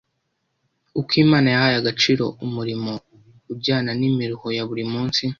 [0.99, 2.91] uko Imana yahaye agaciro umurimo
[3.53, 5.21] ujyana n’imiruho ya buri munsi